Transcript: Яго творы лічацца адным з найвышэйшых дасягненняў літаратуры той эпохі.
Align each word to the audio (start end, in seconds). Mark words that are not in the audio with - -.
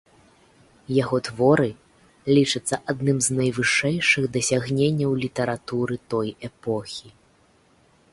Яго 1.03 1.17
творы 1.27 1.67
лічацца 2.37 2.75
адным 2.93 3.17
з 3.25 3.29
найвышэйшых 3.39 4.23
дасягненняў 4.37 5.11
літаратуры 5.25 5.95
той 6.15 6.27
эпохі. 6.49 7.09